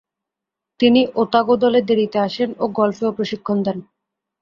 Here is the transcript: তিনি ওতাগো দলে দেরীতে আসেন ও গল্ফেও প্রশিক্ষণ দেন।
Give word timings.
তিনি 0.79 1.01
ওতাগো 1.15 1.55
দলে 1.63 1.79
দেরীতে 1.81 2.17
আসেন 2.19 2.49
ও 2.59 2.65
গল্ফেও 2.77 3.15
প্রশিক্ষণ 3.17 3.57
দেন। 3.65 3.77